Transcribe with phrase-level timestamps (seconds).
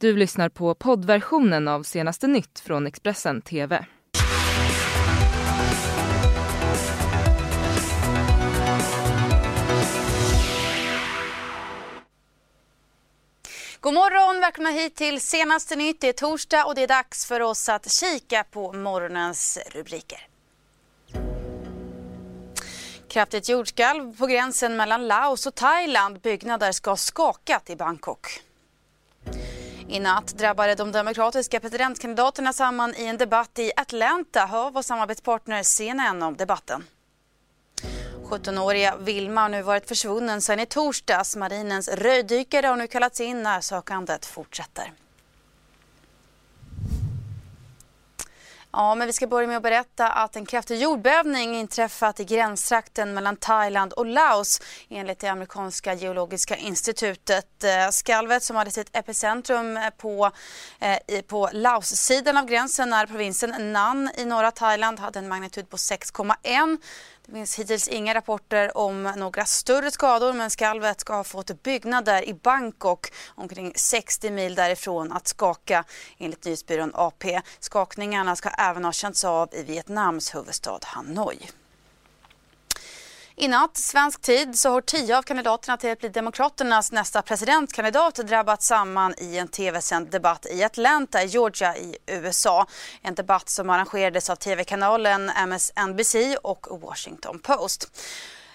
[0.00, 3.86] Du lyssnar på poddversionen av senaste nytt från Expressen TV.
[13.80, 16.00] God morgon, välkomna hit till senaste nytt.
[16.00, 20.26] Det är torsdag och det är dags för oss att kika på morgonens rubriker.
[23.08, 26.20] Kraftigt jordskalv på gränsen mellan Laos och Thailand.
[26.20, 28.42] Byggnader ska ha skakat i Bangkok.
[29.92, 34.46] I natt drabbade de demokratiska presidentkandidaterna samman i en debatt i Atlanta.
[34.46, 36.84] Hör vår samarbetspartner CNN om debatten.
[38.24, 41.36] 17-åriga Vilma har nu varit försvunnen sedan i torsdags.
[41.36, 44.92] Marinens röjdykare har nu kallats in när sökandet fortsätter.
[48.72, 53.14] Ja, men vi ska börja med att berätta att en kraftig jordbävning inträffat i gränstrakten
[53.14, 57.64] mellan Thailand och Laos enligt det amerikanska geologiska institutet.
[57.64, 60.30] Eh, skalvet som hade sitt epicentrum på,
[60.80, 65.76] eh, på Laos-sidan av gränsen när provinsen Nan i norra Thailand hade en magnitud på
[65.76, 66.78] 6,1.
[67.30, 72.28] Det finns hittills inga rapporter om några större skador men skalvet ska ha fått byggnader
[72.28, 75.84] i Bangkok omkring 60 mil därifrån att skaka
[76.18, 77.40] enligt nyhetsbyrån AP.
[77.60, 81.38] Skakningarna ska även ha känts av i Vietnams huvudstad Hanoi.
[83.42, 88.14] I natt, svensk tid, så har tio av kandidaterna till att bli Demokraternas nästa presidentkandidat
[88.14, 92.66] drabbat samman i en tv-sänd debatt i Atlanta i Georgia i USA.
[93.02, 97.90] En debatt som arrangerades av tv-kanalen MSNBC och Washington Post.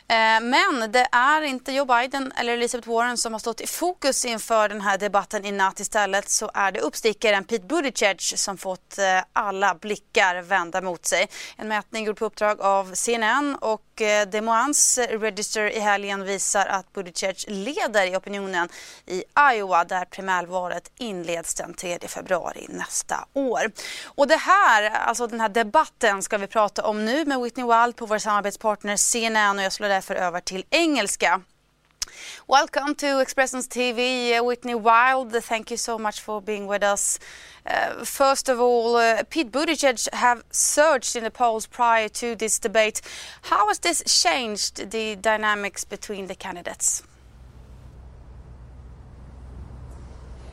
[0.07, 4.25] Eh, men det är inte Joe Biden eller Elizabeth Warren som har stått i fokus
[4.25, 5.79] inför den här debatten i natt.
[5.79, 11.27] Istället så är det uppstickaren Pete Buttigieg som fått eh, alla blickar vända mot sig.
[11.57, 16.65] En mätning gjord på uppdrag av CNN och eh, Des Moines Register i helgen visar
[16.65, 18.69] att Buttigieg leder i opinionen
[19.05, 23.71] i Iowa där primärvalet inleds den 3 februari nästa år.
[24.05, 27.95] Och det här, alltså den här debatten ska vi prata om nu med Whitney Wild
[27.95, 31.41] på vår samarbetspartner CNN och jag slår därför över till engelska.
[32.47, 35.43] Welcome to Expressions TV, Whitney Wild.
[35.43, 37.19] Thank you so much for being with us.
[37.65, 42.59] Uh, first of all, uh, Pete Buttigieg have surged in the polls prior to this
[42.59, 43.01] debate.
[43.41, 47.03] How has this changed the dynamics between the candidates?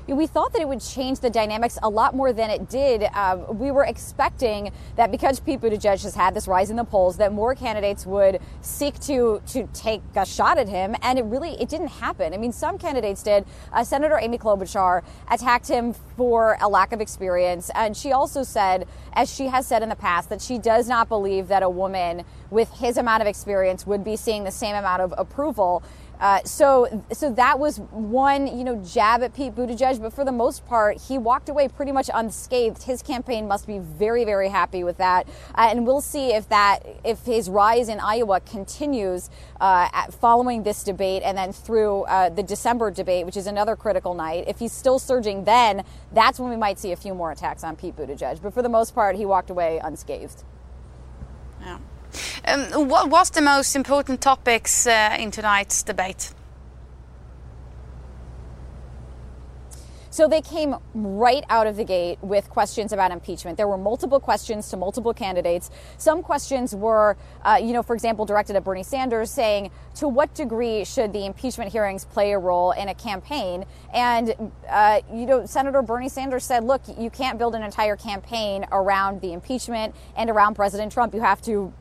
[0.07, 3.05] We thought that it would change the dynamics a lot more than it did.
[3.15, 7.17] Um, we were expecting that because Pete Buttigieg has had this rise in the polls,
[7.19, 11.61] that more candidates would seek to to take a shot at him, and it really
[11.61, 12.35] it didn't happen.
[12.35, 13.45] I mean, some candidates did.
[13.73, 18.87] Uh, Senator Amy Klobuchar attacked him for a lack of experience, and she also said,
[19.13, 22.25] as she has said in the past, that she does not believe that a woman
[22.53, 25.83] with his amount of experience would be seeing the same amount of approval.
[26.21, 30.01] Uh, so, so that was one, you know, jab at Pete Buttigieg.
[30.01, 32.85] But for the most part, he walked away pretty much unscathed.
[32.85, 35.27] His campaign must be very, very happy with that,
[35.57, 39.31] uh, and we'll see if that, if his rise in Iowa continues
[39.61, 44.15] uh, following this debate, and then through uh, the December debate, which is another critical
[44.15, 44.45] night.
[44.47, 45.83] If he's still surging, then
[46.13, 48.41] that's when we might see a few more attacks on Pete Buttigieg.
[48.41, 50.45] But for the most part, he walked away unscathed.
[52.45, 56.33] Um, what was the most important topics uh, in tonight's debate?
[60.11, 63.57] So they came right out of the gate with questions about impeachment.
[63.57, 65.71] There were multiple questions to multiple candidates.
[65.97, 70.35] Some questions were, uh, you know, for example, directed at Bernie Sanders, saying, to what
[70.35, 73.65] degree should the impeachment hearings play a role in a campaign?
[73.95, 78.67] And, uh, you know, Senator Bernie Sanders said, look, you can't build an entire campaign
[78.71, 81.15] around the impeachment and around President Trump.
[81.15, 81.73] You have to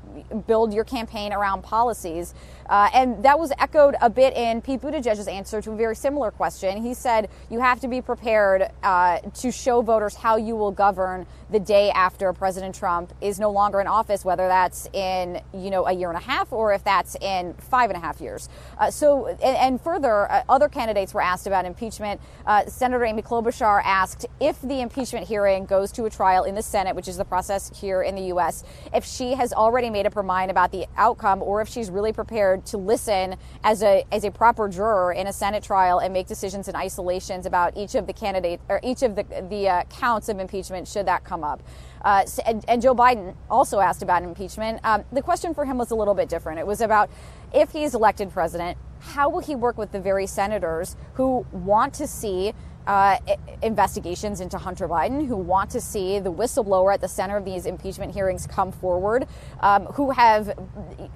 [0.48, 2.34] build your campaign around policies.
[2.72, 6.32] Uh, and that was echoed a bit in Pete Buttigieg's answer to a very similar
[6.32, 6.82] question.
[6.82, 11.28] He said you have to be prepared uh, to show voters how you will govern
[11.52, 15.86] the day after President Trump is no longer in office, whether that's in you know
[15.86, 18.48] a year and a half or if that's in five and a half years.
[18.78, 22.22] Uh, so, and, and further, uh, other candidates were asked about impeachment.
[22.46, 26.64] Uh, Senator Amy Klobuchar asked if the impeachment hearing goes to a trial in the
[26.64, 28.64] Senate, which is the process here in the U.S.,
[28.94, 32.14] if she has already made up her mind about the outcome or if she's really
[32.14, 36.28] prepared to listen as a as a proper juror in a Senate trial and make
[36.28, 40.30] decisions in isolations about each of the candidates or each of the the uh, counts
[40.30, 41.62] of impeachment should that come up.
[42.04, 44.80] Uh, and, and, Joe Biden also asked about impeachment.
[44.84, 46.58] Um, the question for him was a little bit different.
[46.58, 47.12] It was about
[47.54, 52.08] if he's elected president, how will he work with the very senators who want to
[52.08, 52.54] see
[52.88, 53.18] uh,
[53.62, 57.66] investigations into Hunter Biden, who want to see the whistleblower at the center of these
[57.66, 59.28] impeachment hearings come forward,
[59.60, 60.58] um, who have,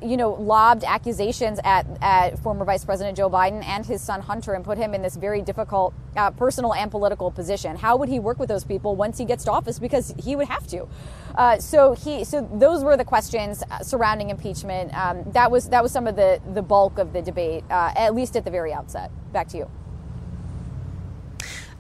[0.02, 4.54] you know, lobbed accusations at, at former Vice President Joe Biden and his son Hunter
[4.54, 7.76] and put him in this very difficult uh, personal and political position.
[7.76, 9.80] How would he work with those people once he gets to office?
[9.80, 10.88] Because he would have to.
[11.36, 14.94] Uh, so he, so those were the questions uh, surrounding impeachment.
[14.96, 18.16] Um, that was that was some of the the bulk of the debate, uh, at
[18.16, 19.12] least at the very outset.
[19.34, 19.85] Back to you.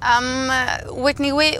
[0.05, 0.51] Um,
[1.01, 1.57] Whitney, we,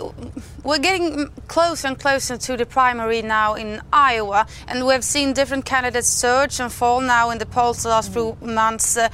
[0.62, 5.32] we're getting closer and closer to the primary now in Iowa, and we have seen
[5.32, 8.96] different candidates surge and fall now in the polls the last few months.
[8.96, 9.08] Uh,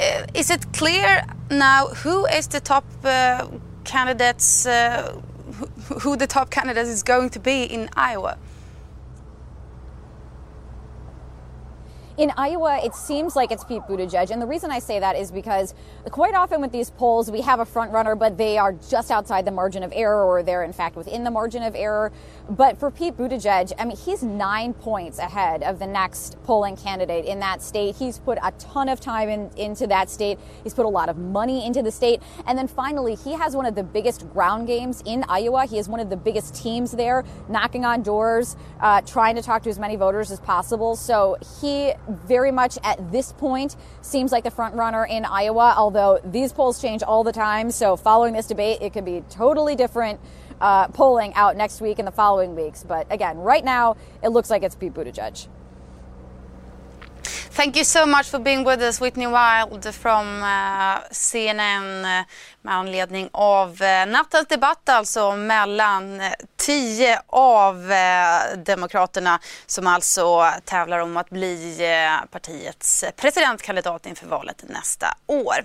[0.00, 3.46] uh is it clear now who is the top uh,
[3.84, 5.20] candidates, uh,
[6.00, 8.38] who the top candidate is going to be in Iowa?
[12.18, 14.30] In Iowa, it seems like it's Pete Buttigieg.
[14.30, 15.72] And the reason I say that is because
[16.10, 19.44] quite often with these polls, we have a front runner, but they are just outside
[19.44, 22.10] the margin of error, or they're in fact within the margin of error.
[22.50, 27.24] But for Pete Buttigieg, I mean, he's nine points ahead of the next polling candidate
[27.24, 27.94] in that state.
[27.94, 30.40] He's put a ton of time in, into that state.
[30.64, 32.20] He's put a lot of money into the state.
[32.48, 35.66] And then finally, he has one of the biggest ground games in Iowa.
[35.66, 39.62] He has one of the biggest teams there, knocking on doors, uh, trying to talk
[39.62, 40.96] to as many voters as possible.
[40.96, 46.20] So he very much at this point seems like the front runner in Iowa, although
[46.24, 47.70] these polls change all the time.
[47.70, 50.20] So following this debate, it could be totally different
[50.60, 52.82] uh, polling out next week and the following weeks.
[52.82, 55.48] But again, right now, it looks like it's Pete Buttigieg.
[57.58, 62.24] Thank you so much for being with us, Whitney Wild from uh, CNN
[62.62, 70.52] med anledning av eh, nattens debatt alltså mellan eh, tio av eh, Demokraterna som alltså
[70.64, 71.78] tävlar om att bli
[72.30, 75.64] partiets presidentkandidat inför valet nästa år.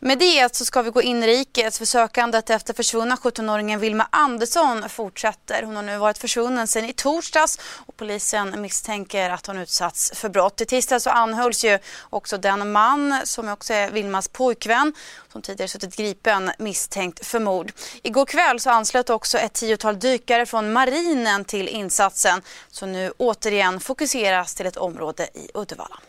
[0.00, 5.62] Med det så ska vi gå inrikes för sökandet efter försvunna 17-åringen Vilma Andersson fortsätter.
[5.62, 10.28] Hon har nu varit försvunnen sedan i torsdags och polisen misstänker att hon utsatts för
[10.28, 10.60] brott.
[10.60, 11.78] I tisdags så anhölls ju
[12.10, 14.94] också den man som också är Vilmas pojkvän
[15.32, 16.11] som tidigare suttit gripen
[16.58, 17.72] misstänkt för mord.
[18.02, 23.80] Igår kväll så anslöt också ett tiotal dykare från marinen till insatsen som nu återigen
[23.80, 26.00] fokuseras till ett område i Uddevalla.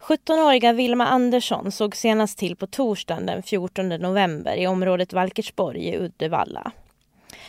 [0.00, 5.96] 17-åriga Vilma Andersson såg senast till på torsdagen den 14 november i området Valkersborg i
[5.98, 6.72] Uddevalla.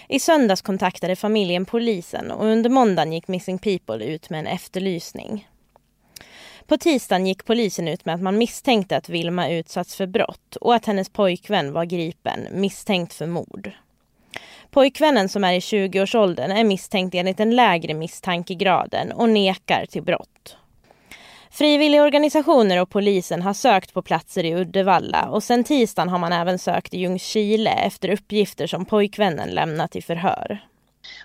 [0.07, 5.47] I söndags kontaktade familjen polisen och under måndagen gick Missing People ut med en efterlysning.
[6.67, 10.75] På tisdagen gick polisen ut med att man misstänkte att Vilma utsatts för brott och
[10.75, 13.71] att hennes pojkvän var gripen misstänkt för mord.
[14.71, 20.57] Pojkvännen som är i 20-årsåldern är misstänkt enligt den lägre misstankegraden och nekar till brott.
[21.51, 26.59] Frivilligorganisationer och polisen har sökt på platser i Uddevalla och sen tisdagen har man även
[26.59, 30.59] sökt i Ljungskile efter uppgifter som pojkvännen lämnat i förhör.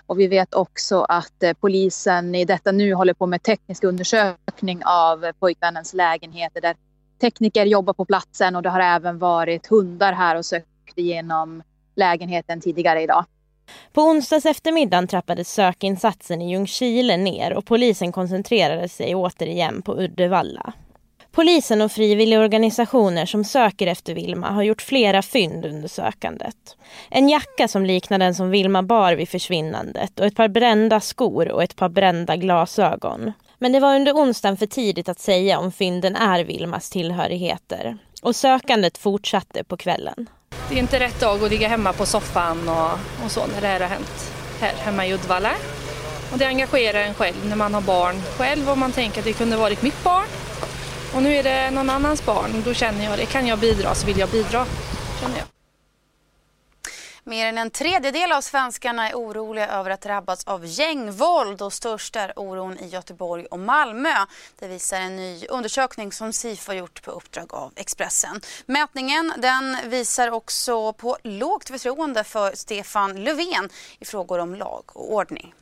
[0.07, 4.81] Och vi vet också att eh, polisen i detta nu håller på med teknisk undersökning
[4.85, 6.75] av eh, pojkvännens lägenheter där
[7.21, 11.63] tekniker jobbar på platsen och det har även varit hundar här och sökt igenom
[11.95, 13.25] lägenheten tidigare idag.
[13.93, 20.73] På onsdags eftermiddagen trappades sökinsatsen i Ljungskile ner och polisen koncentrerade sig återigen på Uddevalla.
[21.35, 26.55] Polisen och frivilligorganisationer som söker efter Vilma har gjort flera fynd under sökandet.
[27.09, 31.51] En jacka som liknar den som Vilma bar vid försvinnandet och ett par brända skor
[31.51, 33.31] och ett par brända glasögon.
[33.57, 37.97] Men det var under onsdagen för tidigt att säga om fynden är Vilmas tillhörigheter.
[38.21, 40.29] Och sökandet fortsatte på kvällen.
[40.69, 43.67] Det är inte rätt dag att ligga hemma på soffan och, och så när det
[43.67, 45.51] här har hänt här hemma i Uddevalla.
[46.31, 49.33] Och det engagerar en själv när man har barn själv och man tänker att det
[49.33, 50.27] kunde varit mitt barn.
[51.15, 52.63] Och nu är det någon annans barn.
[52.65, 53.25] Då känner jag det.
[53.25, 54.65] Kan jag bidra så vill jag bidra.
[55.21, 55.45] Känner jag.
[57.25, 62.15] Mer än en tredjedel av svenskarna är oroliga över att drabbas av gängvåld och störst
[62.15, 64.13] är oron i Göteborg och Malmö.
[64.59, 68.41] Det visar en ny undersökning som SIFO gjort på uppdrag av Expressen.
[68.65, 75.13] Mätningen den visar också på lågt förtroende för Stefan Löfven i frågor om lag och
[75.13, 75.53] ordning.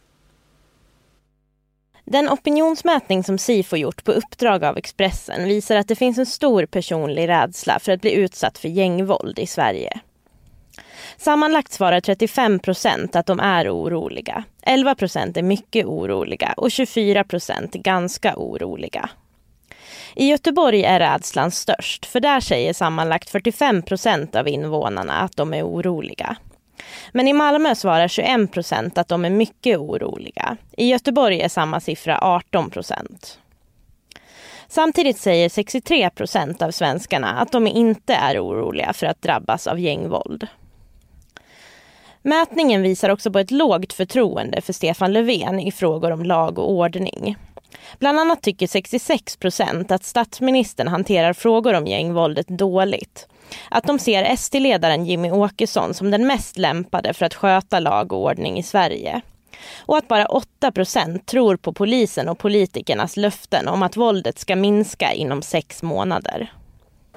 [2.05, 6.65] Den opinionsmätning som SIFO gjort på uppdrag av Expressen visar att det finns en stor
[6.65, 9.99] personlig rädsla för att bli utsatt för gängvåld i Sverige.
[11.17, 14.43] Sammanlagt svarar 35 procent att de är oroliga.
[14.61, 19.09] 11 procent är mycket oroliga och 24 procent är ganska oroliga.
[20.15, 25.53] I Göteborg är rädslan störst, för där säger sammanlagt 45 procent av invånarna att de
[25.53, 26.35] är oroliga.
[27.11, 30.57] Men i Malmö svarar 21 procent att de är mycket oroliga.
[30.77, 33.39] I Göteborg är samma siffra 18 procent.
[34.67, 39.79] Samtidigt säger 63 procent av svenskarna att de inte är oroliga för att drabbas av
[39.79, 40.47] gängvåld.
[42.21, 46.71] Mätningen visar också på ett lågt förtroende för Stefan Löfven i frågor om lag och
[46.71, 47.37] ordning.
[47.99, 53.27] Bland annat tycker 66 procent att statsministern hanterar frågor om gängvåldet dåligt.
[53.69, 58.23] Att de ser SD-ledaren Jimmy Åkesson som den mest lämpade för att sköta lag och
[58.23, 59.21] ordning i Sverige.
[59.79, 64.55] Och att bara 8 procent tror på polisen och politikernas löften om att våldet ska
[64.55, 66.51] minska inom sex månader.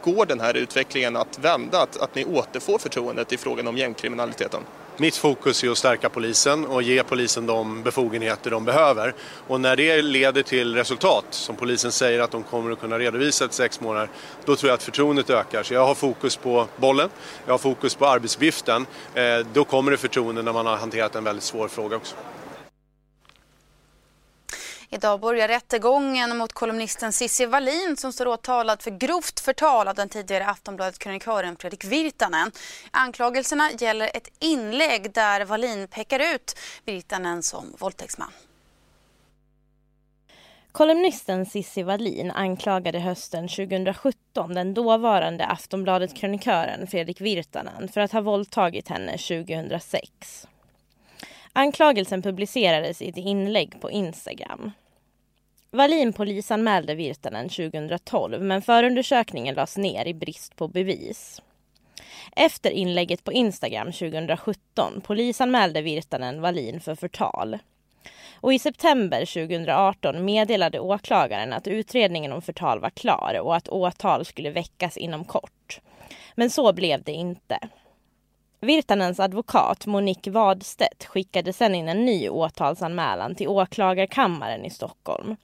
[0.02, 4.60] Går den här utvecklingen att vända, att, att ni återfår förtroendet i frågan om gängkriminaliteten?
[4.96, 9.14] Mitt fokus är att stärka polisen och ge polisen de befogenheter de behöver.
[9.48, 13.44] Och när det leder till resultat, som polisen säger att de kommer att kunna redovisa
[13.44, 14.08] efter sex månader,
[14.44, 15.62] då tror jag att förtroendet ökar.
[15.62, 17.08] Så jag har fokus på bollen,
[17.46, 18.86] jag har fokus på arbetsuppgiften.
[19.14, 22.16] Eh, då kommer det förtroende när man har hanterat en väldigt svår fråga också.
[24.94, 30.08] Idag börjar rättegången mot kolumnisten Cissi Wallin som står åtalad för grovt förtal av den
[30.08, 32.50] tidigare Aftonbladet-krönikören Fredrik Virtanen.
[32.90, 38.30] Anklagelserna gäller ett inlägg där Wallin pekar ut Virtanen som våldtäktsman.
[40.72, 48.88] Kolumnisten Cissi Wallin anklagade hösten 2017 den dåvarande Aftonbladet-krönikören Fredrik Virtanen för att ha våldtagit
[48.88, 50.46] henne 2006.
[51.52, 54.72] Anklagelsen publicerades i ett inlägg på Instagram.
[55.74, 61.42] Wallin polisanmälde Virtanen 2012 men förundersökningen lades ner i brist på bevis.
[62.36, 67.58] Efter inlägget på Instagram 2017 polisanmälde Virtanen Wallin för förtal.
[68.40, 74.24] Och i september 2018 meddelade åklagaren att utredningen om förtal var klar och att åtal
[74.24, 75.80] skulle väckas inom kort.
[76.34, 77.58] Men så blev det inte.
[78.60, 85.36] Virtanens advokat Monique Wadstedt skickade sedan in en ny åtalsanmälan till åklagarkammaren i Stockholm.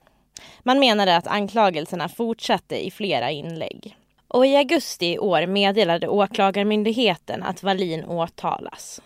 [0.63, 3.95] Man menade att anklagelserna fortsatte i flera inlägg.
[4.27, 9.01] Och i augusti i år meddelade åklagarmyndigheten att Wallin åtalas.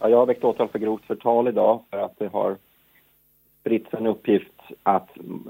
[0.00, 2.56] Ja, jag har väckt åtal för grovt förtal idag för att det har
[3.60, 4.52] spritts en uppgift
[4.82, 5.08] att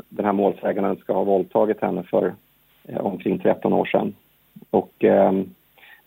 [0.09, 2.35] den här målsäganden ska ha våldtagit henne för
[2.85, 4.15] eh, omkring 13 år sedan.
[4.71, 5.33] Och eh,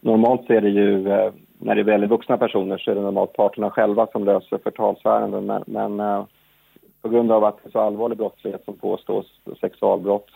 [0.01, 3.01] normalt så är det ju eh, när det är väldigt vuxna personer så är det
[3.01, 5.45] normalt parterna själva som löser förtalsärenden.
[5.45, 6.25] Men, men eh,
[7.01, 9.25] på grund av att det är så allvarlig brottslighet som påstås,
[9.61, 10.29] sexualbrott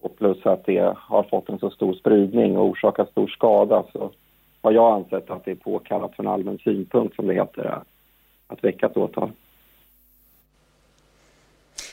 [0.00, 4.10] och plus att det har fått en så stor spridning och orsakat stor skada så
[4.62, 7.82] har jag ansett att det är påkallat från allmän synpunkt, som det heter,
[8.46, 9.32] att väcka ett åtal.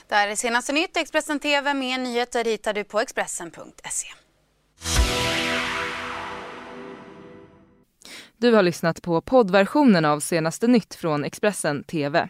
[0.08, 0.98] Det här är senaste nytt.
[0.98, 1.74] Expressen TV.
[1.74, 4.08] Mer nyheter hittar du på Expressen.se.
[8.38, 12.30] Du har lyssnat på poddversionen av senaste nytt från Expressen TV.